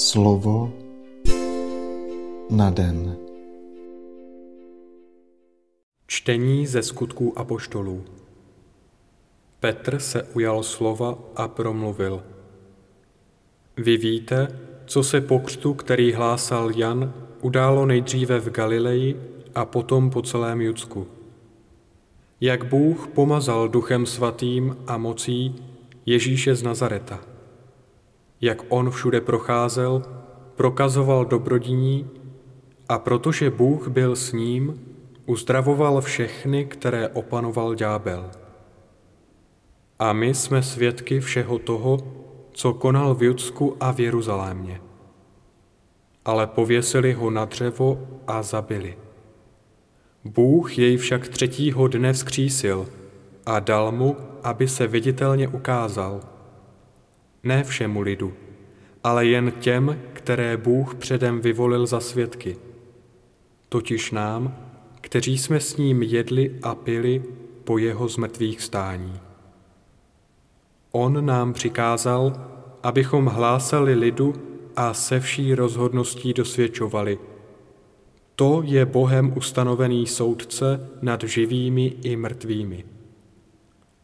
[0.00, 0.72] Slovo
[2.50, 3.16] na den.
[6.06, 8.04] Čtení ze skutků apoštolů.
[9.60, 12.22] Petr se ujal slova a promluvil.
[13.76, 14.48] Vy víte,
[14.86, 19.20] co se po křtu, který hlásal Jan, událo nejdříve v Galileji
[19.54, 21.06] a potom po celém Judsku.
[22.40, 25.54] Jak Bůh pomazal duchem svatým a mocí
[26.06, 27.29] Ježíše z Nazareta.
[28.40, 30.02] Jak on všude procházel,
[30.54, 32.10] prokazoval dobrodiní
[32.88, 34.86] a protože Bůh byl s ním,
[35.26, 38.30] uzdravoval všechny, které opanoval ďábel.
[39.98, 41.98] A my jsme svědky všeho toho,
[42.52, 44.80] co konal v Judsku a v Jeruzalémě.
[46.24, 48.98] Ale pověsili ho na dřevo a zabili.
[50.24, 52.88] Bůh jej však třetího dne vzkřísil
[53.46, 56.20] a dal mu, aby se viditelně ukázal.
[57.42, 58.32] Ne všemu lidu,
[59.04, 62.56] ale jen těm, které Bůh předem vyvolil za svědky.
[63.68, 64.56] Totiž nám,
[65.00, 67.22] kteří jsme s ním jedli a pili
[67.64, 69.20] po jeho zmrtvých stání.
[70.92, 72.32] On nám přikázal,
[72.82, 74.34] abychom hlásali lidu
[74.76, 77.18] a se vší rozhodností dosvědčovali.
[78.36, 82.84] To je Bohem ustanovený soudce nad živými i mrtvými.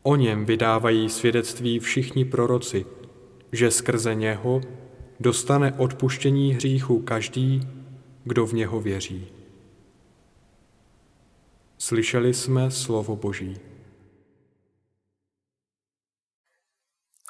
[0.02, 2.86] O něm vydávají svědectví všichni proroci,
[3.52, 4.60] že skrze něho
[5.20, 7.68] dostane odpuštění hříchu každý,
[8.24, 9.26] kdo v něho věří.
[11.78, 13.56] Slyšeli jsme slovo Boží.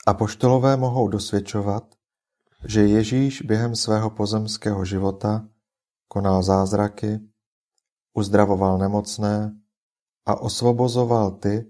[0.06, 1.94] Apoštolové mohou dosvědčovat,
[2.64, 5.48] že Ježíš během svého pozemského života
[6.08, 7.20] konal zázraky,
[8.14, 9.56] uzdravoval nemocné
[10.26, 11.66] a osvobozoval ty,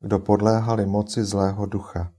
[0.00, 2.12] kdo podléhali moci zlého ducha.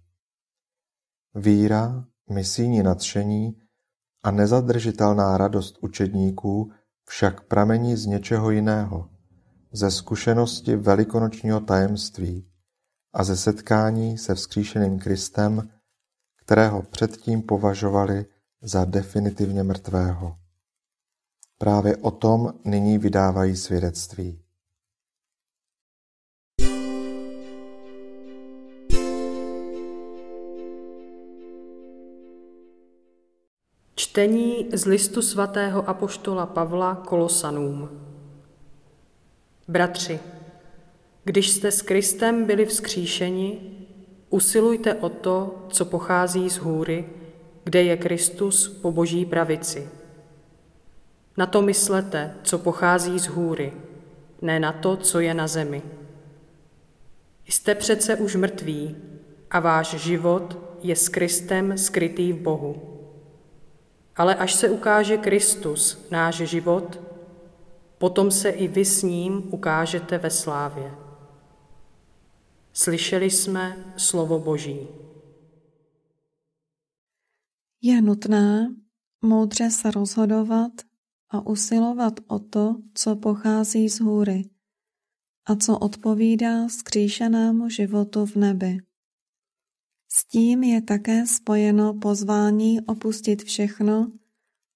[1.36, 3.58] Víra, misijní nadšení
[4.24, 6.72] a nezadržitelná radost učedníků
[7.06, 9.10] však pramení z něčeho jiného,
[9.72, 12.48] ze zkušenosti velikonočního tajemství
[13.14, 15.70] a ze setkání se vzkříšeným Kristem,
[16.46, 18.26] kterého předtím považovali
[18.62, 20.38] za definitivně mrtvého.
[21.58, 24.41] Právě o tom nyní vydávají svědectví.
[34.12, 37.90] Čtení z listu svatého apoštola Pavla Kolosanům.
[39.68, 40.20] Bratři,
[41.24, 43.62] když jste s Kristem byli vzkříšeni,
[44.30, 47.06] usilujte o to, co pochází z hůry,
[47.64, 49.90] kde je Kristus po boží pravici.
[51.38, 53.74] Na to myslete, co pochází z hůry,
[54.42, 55.82] ne na to, co je na zemi.
[57.46, 58.96] Jste přece už mrtví
[59.52, 62.91] a váš život je s Kristem skrytý v Bohu.
[64.16, 67.00] Ale až se ukáže Kristus, náš život,
[67.98, 70.94] potom se i vy s ním ukážete ve slávě.
[72.74, 74.88] Slyšeli jsme slovo Boží.
[77.82, 78.76] Je nutné
[79.22, 80.72] moudře se rozhodovat
[81.30, 84.50] a usilovat o to, co pochází z hůry
[85.46, 88.78] a co odpovídá skříšenému životu v nebi.
[90.14, 94.12] S tím je také spojeno pozvání opustit všechno,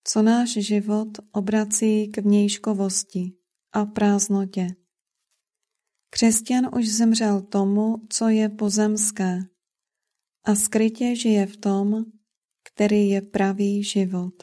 [0.03, 3.33] co náš život obrací k vnějškovosti
[3.71, 4.67] a prázdnotě.
[6.09, 9.39] Křesťan už zemřel tomu, co je pozemské
[10.43, 12.05] a skrytě žije v tom,
[12.63, 14.33] který je pravý život.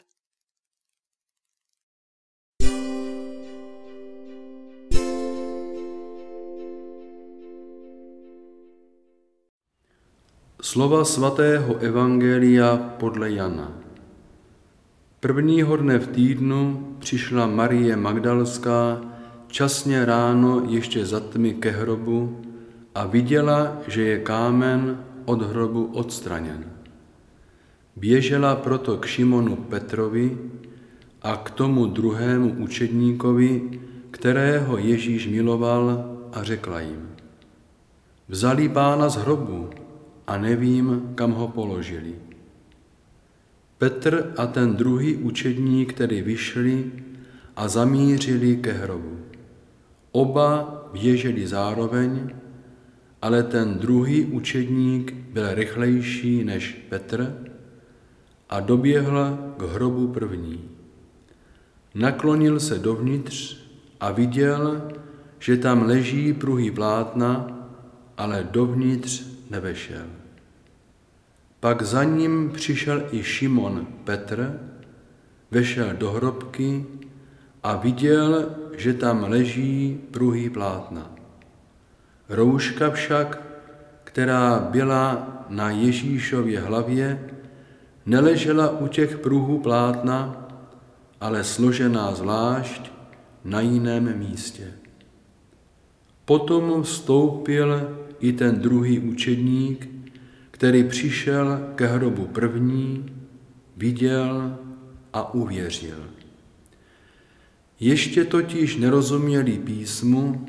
[10.63, 13.71] Slova svatého Evangelia podle Jana.
[15.19, 19.01] Prvního dne v týdnu přišla Marie Magdalská
[19.47, 22.41] časně ráno ještě za tmy ke hrobu
[22.95, 26.63] a viděla, že je kámen od hrobu odstraněn.
[27.95, 30.37] Běžela proto k Šimonu Petrovi
[31.21, 33.79] a k tomu druhému učedníkovi,
[34.11, 37.09] kterého Ježíš miloval a řekla jim.
[38.27, 39.82] Vzali pána z hrobu
[40.27, 42.15] a nevím, kam ho položili.
[43.77, 46.91] Petr a ten druhý učedník tedy vyšli
[47.55, 49.19] a zamířili ke hrobu.
[50.11, 52.29] Oba běželi zároveň,
[53.21, 57.49] ale ten druhý učedník byl rychlejší než Petr
[58.49, 60.61] a doběhl k hrobu první.
[61.95, 63.57] Naklonil se dovnitř
[63.99, 64.81] a viděl,
[65.39, 67.59] že tam leží pruhý plátna,
[68.17, 70.05] ale dovnitř nevešel.
[71.59, 74.59] Pak za ním přišel i Šimon Petr
[75.51, 76.85] vešel do hrobky
[77.63, 81.11] a viděl, že tam leží pruhý plátna.
[82.29, 83.41] Rouška však,
[84.03, 87.29] která byla na Ježíšově hlavě,
[88.05, 90.47] neležela u těch pruhů plátna,
[91.21, 92.91] ale složená zvlášť
[93.45, 94.73] na jiném místě.
[96.25, 99.89] Potom vstoupil i ten druhý učedník,
[100.51, 103.05] který přišel ke hrobu první,
[103.77, 104.57] viděl
[105.13, 106.09] a uvěřil.
[107.79, 110.45] Ještě totiž nerozuměli písmu,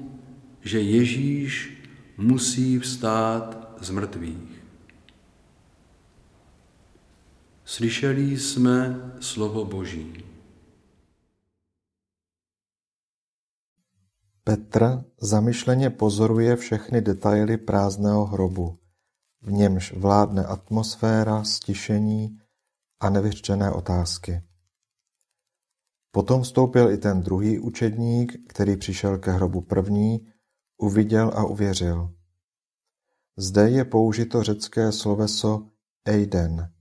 [0.62, 1.82] že Ježíš
[2.18, 4.62] musí vstát z mrtvých.
[7.64, 10.12] Slyšeli jsme slovo Boží.
[14.54, 18.78] Petr zamyšleně pozoruje všechny detaily prázdného hrobu,
[19.42, 22.38] v němž vládne atmosféra stišení
[23.00, 24.42] a nevyřčené otázky.
[26.10, 30.26] Potom vstoupil i ten druhý učedník, který přišel ke hrobu první,
[30.78, 32.14] uviděl a uvěřil.
[33.36, 35.66] Zde je použito řecké sloveso
[36.04, 36.72] eiden,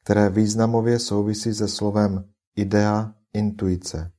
[0.00, 2.24] které významově souvisí se slovem
[2.56, 4.12] idea, intuice.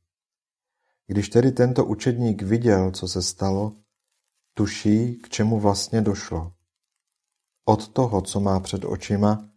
[1.07, 3.75] Když tedy tento učedník viděl, co se stalo,
[4.53, 6.53] tuší, k čemu vlastně došlo.
[7.65, 9.49] Od toho, co má před očima,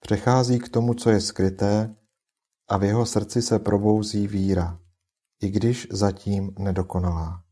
[0.00, 1.96] přechází k tomu, co je skryté
[2.68, 4.80] a v jeho srdci se probouzí víra,
[5.42, 7.42] i když zatím nedokonalá.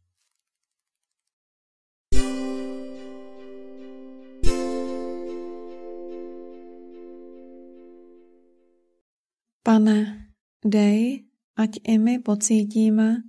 [9.63, 10.29] Pane,
[10.65, 11.25] dej,
[11.57, 13.23] ať i my pocítíme,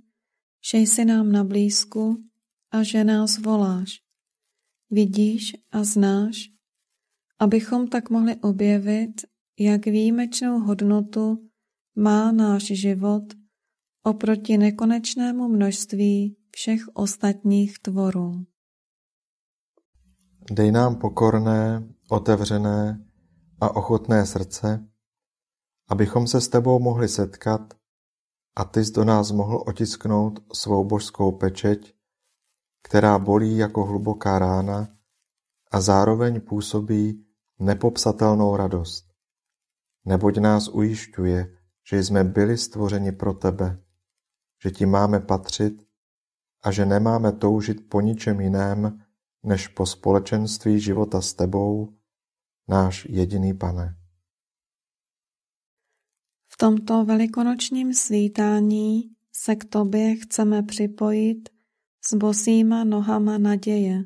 [0.70, 2.24] že jsi nám na blízku
[2.70, 4.02] a že nás voláš.
[4.90, 6.50] Vidíš a znáš,
[7.38, 9.26] abychom tak mohli objevit,
[9.58, 11.48] jak výjimečnou hodnotu
[11.96, 13.24] má náš život
[14.02, 18.46] oproti nekonečnému množství všech ostatních tvorů.
[20.50, 23.04] Dej nám pokorné, otevřené
[23.60, 24.88] a ochotné srdce,
[25.88, 27.74] abychom se s tebou mohli setkat
[28.56, 31.94] a ty jsi do nás mohl otisknout svou božskou pečeť,
[32.82, 34.88] která bolí jako hluboká rána
[35.70, 37.26] a zároveň působí
[37.58, 39.04] nepopsatelnou radost.
[40.04, 41.56] Neboť nás ujišťuje,
[41.90, 43.82] že jsme byli stvořeni pro tebe,
[44.62, 45.86] že ti máme patřit
[46.62, 49.02] a že nemáme toužit po ničem jiném,
[49.42, 51.94] než po společenství života s tebou,
[52.68, 54.05] náš jediný pane.
[56.58, 61.48] Tomto velikonočním svítání se k tobě chceme připojit
[62.04, 64.04] s bosýma nohama naděje.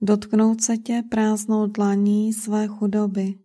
[0.00, 3.38] Dotknout se tě prázdnou dlaní své chudoby.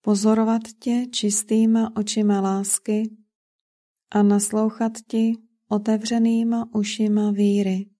[0.00, 3.16] Pozorovat tě čistýma očima lásky
[4.10, 5.32] a naslouchat ti
[5.68, 7.90] otevřenýma ušima víry.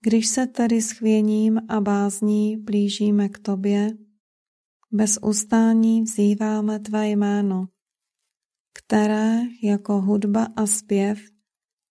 [0.00, 3.90] Když se tedy s chvěním a bázní blížíme k tobě,
[4.92, 7.68] bez ustání vzýváme Tvé jméno,
[8.74, 11.18] které jako hudba a zpěv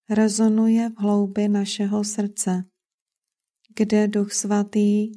[0.10, 2.64] rezonuje v hloubi našeho srdce,
[3.78, 5.12] kde Duch Svatý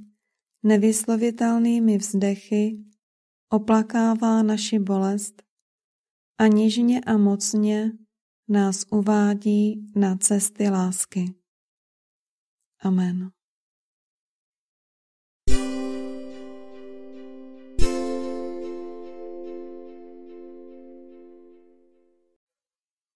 [0.62, 2.84] nevyslovitelnými vzdechy
[3.49, 5.43] oplakává naši bolest
[6.38, 7.92] a nižně a mocně
[8.49, 11.35] nás uvádí na cesty lásky.
[12.80, 13.41] Amen.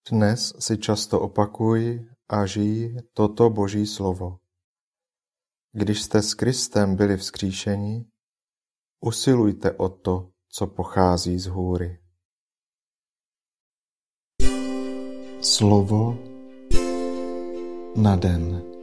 [0.07, 1.99] Dnes si často opakuj
[2.31, 4.39] a žij toto Boží slovo.
[5.73, 8.05] Když jste s Kristem byli vzkříšeni,
[9.01, 11.99] usilujte o to, co pochází z hůry.
[15.43, 16.19] Slovo
[17.97, 18.76] na den.